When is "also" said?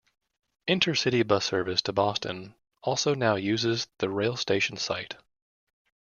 2.81-3.13